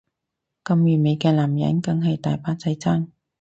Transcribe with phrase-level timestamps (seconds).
[0.63, 3.09] 咁完美嘅男人梗係大把仔爭